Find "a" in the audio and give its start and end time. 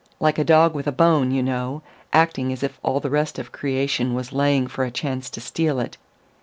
0.39-0.43, 0.87-0.91, 4.83-4.89